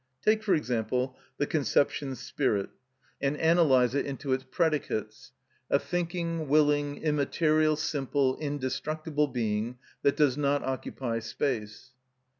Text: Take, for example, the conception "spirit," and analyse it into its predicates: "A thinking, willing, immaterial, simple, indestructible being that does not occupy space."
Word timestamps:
Take, 0.23 0.41
for 0.41 0.55
example, 0.55 1.15
the 1.37 1.45
conception 1.45 2.15
"spirit," 2.15 2.71
and 3.21 3.35
analyse 3.35 3.93
it 3.93 4.03
into 4.03 4.33
its 4.33 4.43
predicates: 4.43 5.31
"A 5.69 5.77
thinking, 5.77 6.47
willing, 6.47 6.97
immaterial, 7.03 7.75
simple, 7.75 8.35
indestructible 8.37 9.27
being 9.27 9.77
that 10.01 10.15
does 10.17 10.37
not 10.37 10.63
occupy 10.63 11.19
space." 11.19 11.91